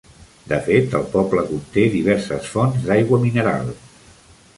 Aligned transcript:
De 0.51 0.57
fet, 0.67 0.95
el 0.99 1.03
poble 1.15 1.43
conté 1.49 1.83
diverses 1.97 2.47
fonts 2.53 2.89
d'aigua 2.89 3.21
mineral. 3.27 3.71